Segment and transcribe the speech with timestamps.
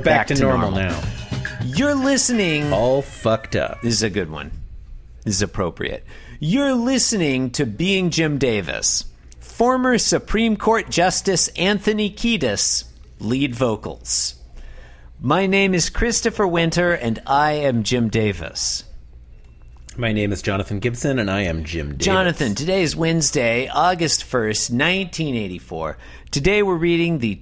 [0.00, 0.98] We're back, to, normal, now.
[1.62, 2.72] You're listening.
[2.72, 3.82] All fucked up.
[3.82, 4.50] This is a good one.
[5.24, 6.06] This is appropriate.
[6.38, 9.04] You're listening to Being Jim Davis.
[9.40, 12.84] Former Supreme Court Justice Anthony Kiedis,
[13.18, 14.36] lead vocals.
[15.20, 18.84] My name is Christopher Winter, and I am Jim Davis.
[19.98, 22.06] My name is Jonathan Gibson, and I am Jim Davis.
[22.06, 25.98] Jonathan, today is Wednesday, August 1st, 1984.
[26.30, 27.34] Today we're reading the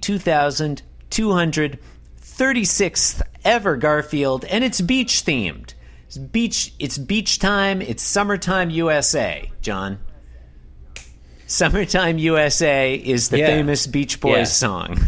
[2.43, 5.73] 2236th ever Garfield, and it's beach themed.
[6.07, 9.99] It's beach, it's beach time, it's summertime USA, John.
[11.47, 13.47] Summertime USA is the Yeah.
[13.47, 14.43] famous Beach Boys Yeah.
[14.45, 15.07] song.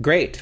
[0.00, 0.40] Great.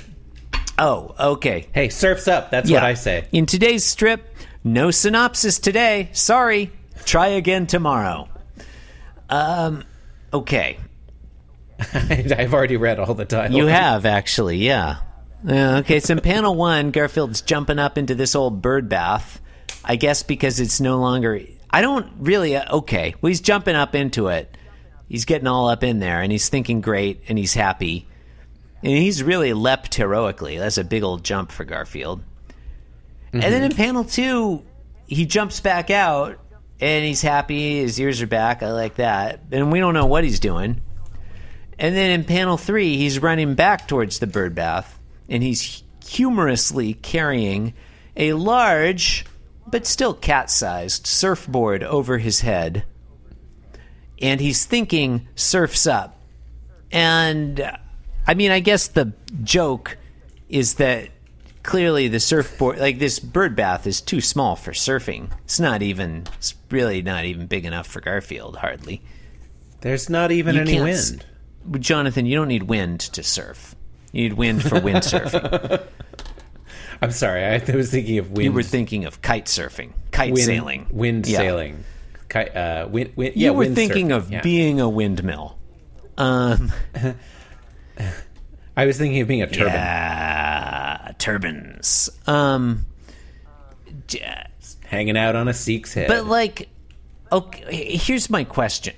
[0.79, 1.69] Oh, okay.
[1.73, 2.51] Hey, surf's up.
[2.51, 3.25] That's what I say.
[3.33, 4.29] In today's strip,
[4.63, 6.11] no synopsis today.
[6.13, 6.73] Sorry.
[7.07, 8.29] Try again tomorrow.
[9.31, 9.85] Um,
[10.33, 10.77] okay.
[11.95, 13.57] I've already read all the titles.
[13.57, 14.99] You have actually, yeah.
[15.47, 19.41] Uh, okay, so in panel one, Garfield's jumping up into this old bird bath.
[19.85, 21.41] I guess because it's no longer.
[21.71, 22.57] I don't really.
[22.57, 24.57] Uh, okay, well, he's jumping up into it.
[25.09, 28.09] He's getting all up in there, and he's thinking great, and he's happy,
[28.83, 30.57] and he's really leapt heroically.
[30.59, 32.23] That's a big old jump for Garfield.
[33.33, 34.63] And then in panel two,
[35.07, 36.39] he jumps back out,
[36.81, 37.81] and he's happy.
[37.81, 38.63] His ears are back.
[38.63, 40.81] I like that, and we don't know what he's doing.
[41.79, 46.95] And then in panel three, he's running back towards the bird bath, and he's humorously
[46.95, 47.75] carrying
[48.17, 49.25] a large,
[49.67, 52.85] but still cat sized, surfboard over his head.
[54.21, 56.21] And he's thinking, surf's up.
[56.93, 57.61] And
[58.27, 59.99] I mean, I guess the joke
[60.49, 61.09] is that
[61.65, 65.31] clearly the surfboard, like this bird bath, is too small for surfing.
[65.45, 69.03] It's not even, it's really not even big enough for Garfield, hardly.
[69.81, 71.27] There's not even You any wind.
[71.79, 73.75] Jonathan, you don't need wind to surf.
[74.13, 75.83] You need wind for windsurfing.
[77.03, 77.45] I'm sorry.
[77.45, 78.45] I was thinking of wind.
[78.45, 81.39] you were thinking of kite surfing, kite wind, sailing, Wind Yeah.
[81.39, 81.85] sailing.
[82.29, 84.41] Ki- uh, wind, wind, You yeah, were wind thinking surfing, of yeah.
[84.43, 85.59] being a windmill.
[86.17, 86.73] Um,
[88.77, 89.75] I was thinking of being a turbine.
[89.75, 92.11] yeah, turbines.
[92.27, 92.87] Um,
[94.09, 94.47] j-
[94.87, 96.09] Hanging out on a Sikh's head.
[96.09, 96.69] but like,
[97.33, 98.95] okay, here's my question.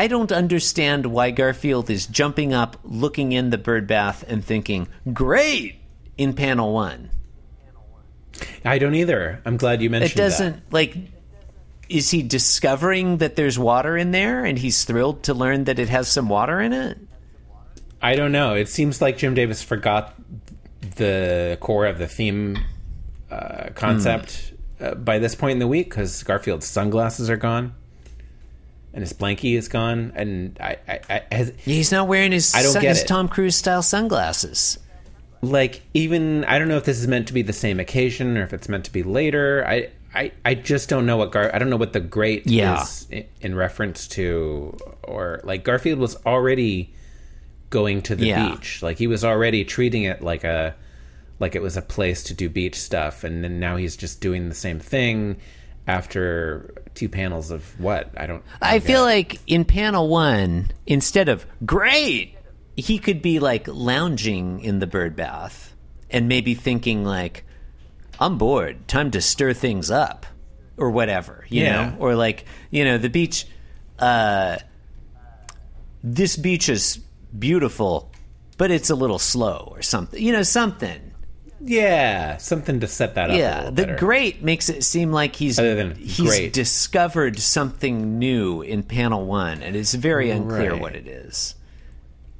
[0.00, 4.88] I don't understand why Garfield is jumping up, looking in the bird bath, and thinking,
[5.12, 5.76] "Great!"
[6.16, 7.10] in panel one.
[8.64, 9.42] I don't either.
[9.44, 10.96] I'm glad you mentioned It doesn't like.
[11.90, 15.90] Is he discovering that there's water in there, and he's thrilled to learn that it
[15.90, 16.96] has some water in it?
[18.00, 18.54] I don't know.
[18.54, 20.14] It seems like Jim Davis forgot
[20.96, 22.58] the core of the theme
[23.30, 24.84] uh, concept Hmm.
[24.84, 27.74] uh, by this point in the week because Garfield's sunglasses are gone.
[28.92, 32.62] And his blankie is gone, and I, I, I has, He's not wearing his, I
[32.62, 33.06] don't sun- get his it.
[33.06, 34.78] Tom Cruise style sunglasses.
[35.42, 38.42] like even I don't know if this is meant to be the same occasion or
[38.42, 39.64] if it's meant to be later.
[39.66, 42.82] I I, I just don't know what Gar I don't know what the great Yeah.
[42.82, 46.92] is in, in reference to or like Garfield was already
[47.70, 48.50] going to the Yeah.
[48.50, 48.82] beach.
[48.82, 50.74] Like he was already treating it like a
[51.38, 54.48] like it was a place to do beach stuff and then now he's just doing
[54.48, 55.36] the same thing
[55.90, 58.10] after two panels of what?
[58.16, 62.36] I don't I don't feel like in panel one, instead of great,
[62.76, 65.74] he could be like lounging in the bird bath
[66.10, 67.44] and maybe thinking like,
[68.20, 68.86] "I'm bored.
[68.88, 70.26] Time to stir things up,"
[70.76, 71.72] or whatever, you Yeah.
[71.90, 73.46] know, or like you know the beach.
[73.98, 74.56] Uh,
[76.02, 76.98] this beach is
[77.38, 78.10] beautiful,
[78.56, 80.22] but it's a little slow, or something.
[80.22, 81.09] You know, something.
[81.62, 83.36] Yeah, something to set that up.
[83.36, 83.96] Yeah, the better.
[83.96, 86.52] great makes it seem like he's Other than he's great.
[86.54, 90.80] discovered something new in panel one, and it's very unclear Right.
[90.80, 91.54] what it is.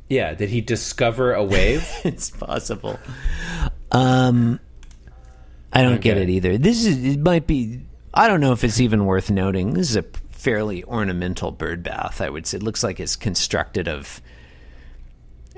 [0.09, 1.87] Yeah, did he discover a wave?
[2.05, 2.99] It's possible.
[3.93, 4.59] Um,
[5.73, 6.57] I don't get it either.
[6.59, 7.81] This is it might be.
[8.15, 9.75] I don't know if it's even worth noting.
[9.75, 12.21] This is a fairly ornamental bird bath.
[12.21, 14.21] I would say it looks like it's constructed of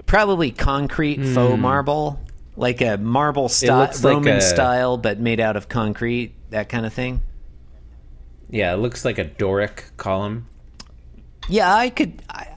[0.07, 2.19] probably concrete faux marble,
[2.57, 6.35] like a marble style, looks like Roman a- style, but made out of concrete.
[6.51, 7.23] That kind of thing.
[8.51, 10.47] Yeah, it looks like a Doric column.
[11.49, 12.23] Yeah, I could.
[12.29, 12.49] I,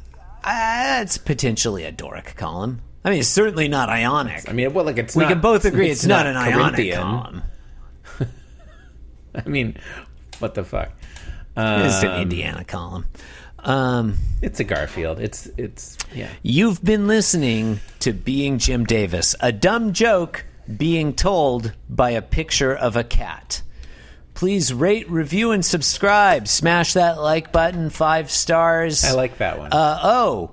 [0.44, 2.82] I, it's potentially a Doric column.
[3.04, 4.50] I mean, it's certainly not ionic.
[4.50, 7.44] I mean, well, like it's we not, can both agree it's, not, an ionic column.
[9.36, 9.78] I mean,
[10.40, 10.92] what the fuck?
[11.58, 13.06] It's an Um, Indiana column.
[13.66, 15.20] Um, It's a Garfield.
[15.20, 16.30] It's it's yeah.
[16.44, 20.46] you've been listening to Being Jim Davis, a dumb joke
[20.78, 23.62] being told by a picture of a cat.
[24.36, 26.48] Please rate, review, and subscribe.
[26.48, 29.04] Smash that like button, five stars.
[29.06, 29.72] I like that one.
[29.72, 30.52] Uh, oh,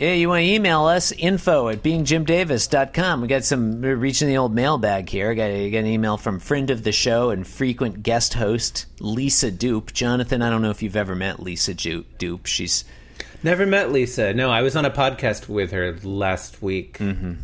[0.00, 3.20] Yeah, you want to email us, info at beingjimdavis.com.
[3.20, 5.34] We got some we're reaching the old mailbag here.
[5.34, 9.92] Got, got an email from friend of the show and frequent guest host, Lisa Dupe.
[9.92, 12.46] Jonathan, I don't know if you've ever met Lisa Dupe.
[12.46, 12.86] She's
[13.42, 14.32] Never met Lisa.
[14.32, 16.96] No, I was on a podcast with her last week.
[16.96, 17.34] Mm-hmm.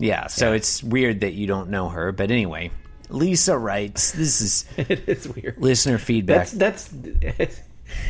[0.00, 2.10] Yeah, so it's weird that you don't know her.
[2.10, 2.72] But anyway,
[3.08, 5.58] Lisa writes, this is it is weird.
[5.58, 6.48] listener feedback.
[6.48, 7.60] That's that's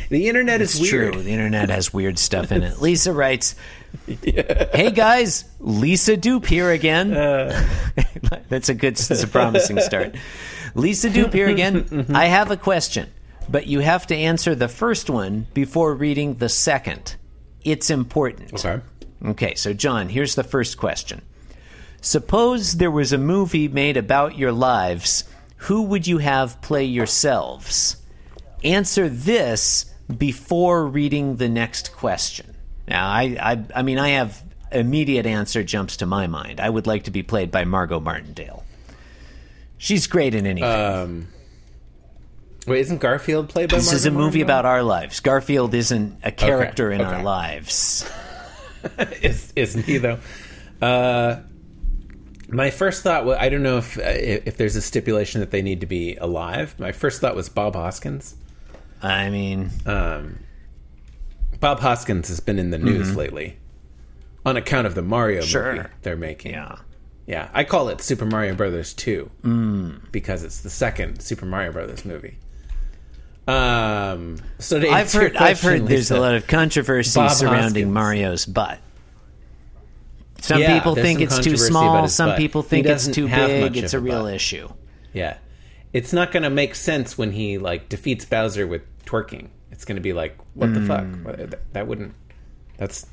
[0.09, 1.13] the internet is weird.
[1.13, 1.23] true.
[1.23, 2.81] The internet has weird stuff in it.
[2.81, 3.55] Lisa writes,
[4.07, 7.67] "Hey guys, Lisa Dupe here again." Uh.
[8.49, 8.95] that's a good.
[8.95, 10.15] That's a promising start.
[10.75, 11.83] Lisa Dupe here again.
[11.89, 12.15] Mm-hmm.
[12.15, 13.09] I have a question,
[13.49, 17.15] but you have to answer the first one before reading the second.
[17.63, 18.53] It's important.
[18.53, 18.81] Okay.
[19.25, 21.21] Okay, so John, here's the first question.
[22.01, 25.25] Suppose there was a movie made about your lives.
[25.63, 27.97] Who would you have play yourselves?
[28.63, 29.85] Answer this
[30.15, 32.55] before reading the next question.
[32.87, 34.41] Now, I, I, I mean, I have
[34.71, 36.59] immediate answer jumps to my mind.
[36.59, 38.63] I would like to be played by Margot Martindale.
[39.77, 40.69] She's great in anything.
[40.69, 41.27] Um.
[42.67, 43.77] Wait, isn't Garfield played by?
[43.77, 44.43] this is a movie Martindale?
[44.43, 45.19] about our lives.
[45.21, 48.07] Garfield isn't a character in our lives.
[49.21, 50.19] is, isn't he though?
[50.81, 51.39] Uh,
[52.49, 55.61] my first thought was I don't know if uh, if there's a stipulation that they
[55.61, 56.75] need to be alive.
[56.77, 58.35] My first thought was Bob Hoskins.
[59.01, 60.39] I mean, Um,
[61.59, 63.57] Bob Hoskins has been in the news lately
[64.45, 65.47] on account of the Mario Mm-hmm.
[65.49, 65.75] Sure.
[65.75, 66.51] movie they're making.
[66.53, 66.75] yeah.
[67.25, 72.03] Yeah, I call it Super Mario Brothers 2 because it's the second Super Mario Brothers
[72.03, 72.37] movie.
[73.47, 75.35] Um, so I've heard.
[75.37, 77.93] I've heard there's a lot of controversy Bob surrounding Hoskins.
[77.93, 78.79] Mario's butt.
[80.41, 82.07] Some Yeah, people think some it's too small.
[82.07, 82.37] Some butt.
[82.37, 83.77] people think it's too big.
[83.77, 84.33] It's a a real butt.
[84.35, 84.69] issue.
[85.13, 85.37] Yeah,
[85.93, 89.47] it's not going to make sense when he like defeats Bowser with twerking.
[89.71, 91.03] It's going to be like, what the fuck?
[91.05, 91.23] Hmm.
[91.23, 92.13] What- that- That wouldn't.
[92.77, 93.05] That's.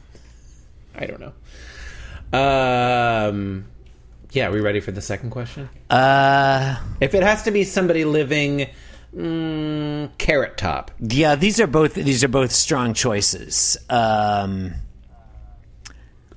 [0.94, 1.32] I don't know.
[2.38, 3.66] Um.
[4.32, 5.68] Yeah, are we ready for the second question?
[5.88, 8.68] Uh, If it has to be somebody living,
[9.16, 10.90] mm, Carrot Top.
[11.00, 11.36] yeah.
[11.36, 11.94] These are both.
[11.94, 13.76] These are both strong choices.
[13.88, 14.74] Um,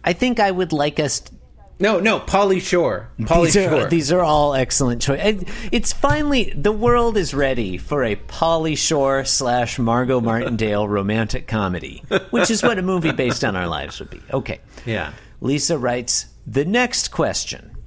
[0.03, 1.21] I think I would like us.
[1.81, 3.09] No, no, Pauly Shore.
[3.21, 3.89] Pauly these are, Shore.
[3.89, 5.45] these are all excellent choices.
[5.71, 12.03] It's finally the world is ready for a Pauly Shore slash Margot Martindale romantic comedy,
[12.31, 14.21] which is what a movie based on our lives would be.
[14.33, 14.59] Okay.
[14.85, 15.13] yeah.
[15.39, 17.77] Lisa writes The next question.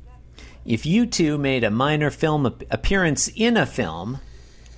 [0.64, 4.20] If you two made a minor film ap- appearance in a film,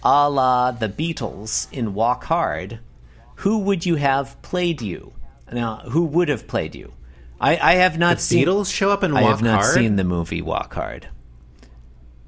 [0.02, 2.80] a la the Beatles in Walk Hard,
[3.36, 5.12] who would you have played you?
[5.52, 6.94] Now, who would have played you?
[7.40, 8.46] I, I have not seen.
[8.46, 9.74] Beatles show up in I have not Hard.
[9.74, 11.08] seen the movie Walk Hard.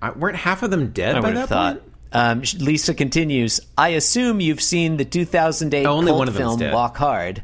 [0.02, 1.80] Uh, weren't half of them dead I by that thought.
[1.80, 1.92] point?
[2.12, 3.60] Um, Lisa continues.
[3.76, 6.72] I assume you've seen the 2008 Only cult film dead.
[6.74, 7.42] Walk Hard.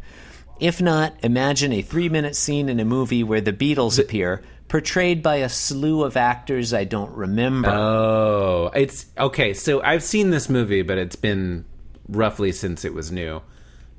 [0.60, 5.36] If not, imagine a three-minute scene in a movie where the Beatles appear, portrayed by
[5.36, 7.68] a slew of actors I don't remember.
[7.70, 9.54] Oh, it's okay.
[9.54, 11.64] So I've seen this movie, but it's been
[12.08, 13.42] roughly since it was new.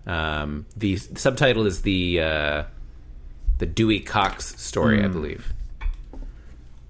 [0.07, 2.63] Um, the subtitle is the uh,
[3.63, 5.05] the Dewey Cox story, Hmm.
[5.05, 5.53] I believe.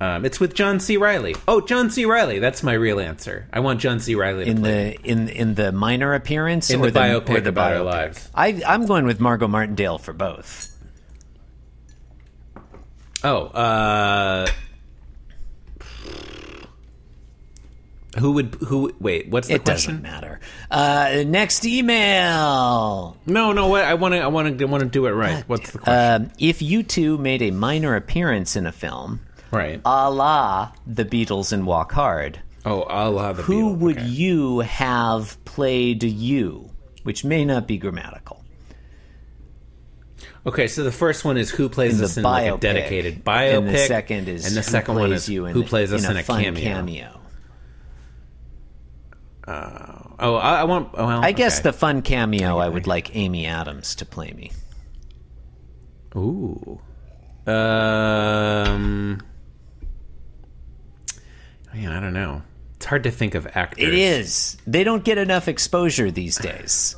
[0.01, 0.97] Um, it's with John C.
[0.97, 1.35] Reilly.
[1.47, 2.03] Oh, John C.
[2.05, 2.39] Reilly.
[2.39, 3.47] That's my real answer.
[3.53, 4.15] I want John C.
[4.15, 7.73] Reilly in the in in the minor appearance In or the or biopic the about
[7.73, 7.85] our biopic?
[7.85, 8.29] lives.
[8.33, 10.75] I, I'm going with Margot Martindale for both.
[13.23, 14.47] Oh, uh,
[18.19, 18.93] who would who?
[18.99, 20.01] Wait, what's the It question?
[20.01, 20.39] doesn't matter.
[20.69, 23.17] Uh, next email.
[23.25, 23.67] No, no.
[23.67, 25.43] What I want to, I want to, want to do it right.
[25.47, 26.23] What's the question?
[26.25, 29.81] Um, if you two made a minor appearance in a film, right.
[29.85, 33.77] a la the Beatles and Walk Hard, oh, Allah the who Beatles.
[33.79, 34.07] would Okay.
[34.07, 36.69] you have played you?
[37.03, 38.43] Which may not be grammatical.
[40.45, 43.25] Okay, so the first one is who plays In us in like biopic, a dedicated
[43.25, 45.63] biopic, and the second is and the who second one plays is you in, who
[45.63, 47.21] plays us in in a, a, fun cameo.
[49.45, 50.15] Cameo.
[50.19, 50.93] Oh, I, I want.
[50.93, 51.69] Well, I guess okay.
[51.69, 54.51] the fun cameo, I would like Amy Adams to play me.
[56.15, 56.79] Ooh.
[57.45, 59.21] Um.
[61.73, 62.43] Man, I don't know.
[62.75, 63.87] It's hard to think of actors.
[63.87, 64.57] It is.
[64.67, 66.95] They don't get enough exposure these days.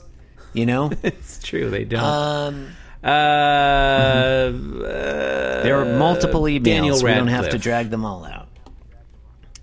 [0.53, 1.69] You know, It's true.
[1.69, 2.03] They don't.
[2.03, 2.67] um,
[3.03, 4.51] uh, uh,
[5.63, 6.63] there are multiple emails.
[6.63, 8.47] Daniel we don't have to drag them all out.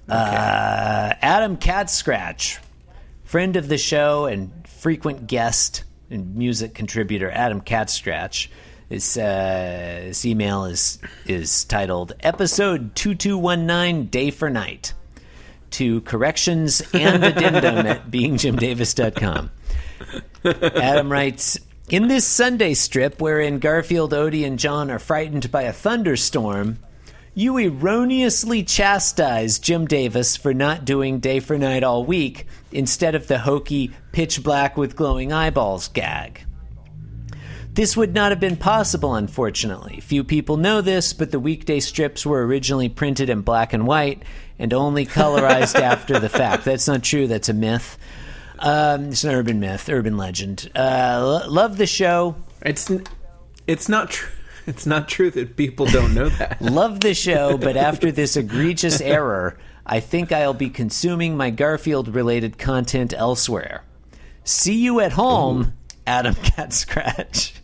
[0.09, 2.59] Uh, Adam Cat Scratch,
[3.33, 7.89] friend of the show and frequent guest and music contributor, Adam Cat
[8.91, 14.93] This, uh, his email is is titled "Episode two two one nine Day for Night."
[15.71, 19.51] To corrections and addendum at beingjimdavis.com.
[20.45, 21.59] Adam writes,
[21.89, 26.77] In this Sunday strip, wherein Garfield, Odie, and Jon are frightened by a thunderstorm,
[27.35, 33.27] you erroneously chastise Jim Davis for not doing Day for Night all week instead of
[33.27, 36.45] the hokey pitch black with glowing eyeballs gag.
[37.75, 40.01] This would not have been possible, unfortunately.
[40.01, 44.23] Few people know this, but the weekday strips were originally printed in black and white
[44.59, 46.67] and only colorized after the fact.
[46.67, 47.97] That's not true, that's a myth.
[48.59, 50.71] Um, it's an urban myth, urban legend.
[50.77, 52.37] Uh, lo- love the show.
[52.61, 53.07] It's n-
[53.67, 54.29] it's not true.
[54.67, 56.61] It's not true that people don't know that.
[56.63, 62.15] Love the show, but after this egregious error, I think I'll be consuming my Garfield
[62.15, 63.83] related content elsewhere.
[64.45, 65.73] See you at home,
[66.07, 67.55] Adam Cat Scratch.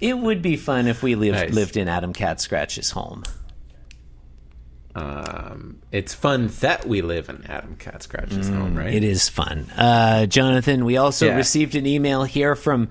[0.00, 1.52] It would be fun if we lived, Nice.
[1.52, 3.24] lived in Adam Cat Scratch's home.
[4.94, 8.94] um, it's fun that we live in Adam Cat Scratch's home, right?
[8.94, 9.66] It is fun.
[9.76, 11.36] Uh, Jonathan, we also Yeah.
[11.36, 12.88] received an email here from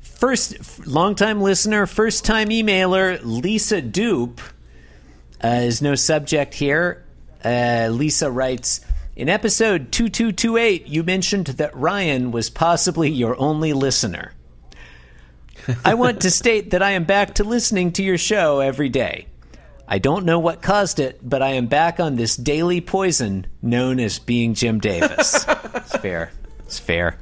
[0.00, 4.40] first longtime listener, first time emailer, Lisa Dupe.
[5.42, 7.04] Uh, is no subject here.
[7.44, 8.80] Uh, Lisa writes
[9.14, 14.32] In episode 2228, you mentioned that Ryan was possibly your only listener.
[15.84, 19.26] I want to state that I am back to listening to your show every day.
[19.86, 24.00] I don't know what caused it, but I am back on this daily poison known
[24.00, 25.44] as being Jim Davis.
[25.74, 26.32] it's fair.
[26.60, 27.18] It's fair.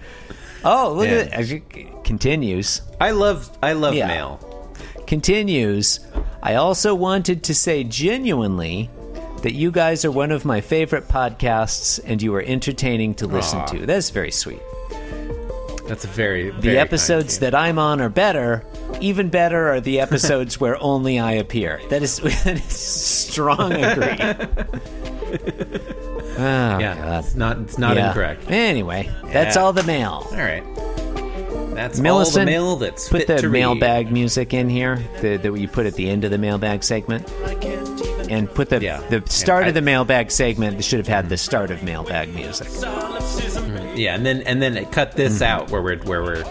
[0.65, 1.13] Oh, look Yeah.
[1.15, 1.33] at it.
[1.33, 1.63] As it
[2.05, 2.83] continues.
[3.01, 4.07] I love I love Yeah.
[4.07, 4.39] mail.
[5.07, 6.01] Continues.
[6.43, 8.89] I also wanted to say genuinely
[9.43, 13.59] that you guys are one of my favorite podcasts and you are entertaining to listen
[13.61, 13.65] Aw.
[13.67, 13.87] to.
[13.87, 14.61] That's very sweet.
[15.89, 18.65] That's a very The episodes that I'm on are better.
[19.01, 21.81] Even better are the episodes where only I appear.
[21.91, 24.17] That is, that is strong agree.
[26.43, 27.25] oh, yeah, God.
[27.25, 28.09] it's not it's not Yeah.
[28.09, 28.51] incorrect.
[28.51, 30.27] Anyway, that's all the mail.
[30.31, 30.63] All right,
[31.75, 33.61] that's Millicent, all the mail that's put the to read.
[33.61, 37.31] mailbag music in here the, that you put at the end of the mailbag segment,
[38.31, 39.01] and put the Yeah.
[39.11, 42.69] the start Yeah, of the mailbag segment should have had the start of mailbag music.
[43.95, 45.43] Yeah, and then and then cut this Mm-hmm.
[45.45, 46.45] out where we're where we're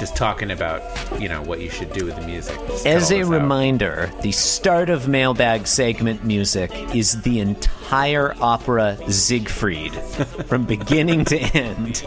[0.00, 0.82] just talking about
[1.20, 2.58] you know what you should do with the music.
[2.66, 3.30] Just As a this out.
[3.32, 9.92] reminder, the start of mailbag segment music is the entire opera Siegfried
[10.46, 12.02] from beginning to end.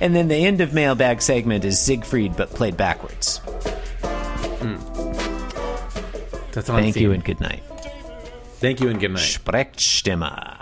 [0.00, 3.38] And then the end of mailbag segment is Siegfried but played backwards.
[4.62, 4.76] Hmm.
[6.52, 7.62] That's on Thank you and good night.
[8.60, 9.20] thank you and good night.
[9.20, 10.61] Sprechstimme.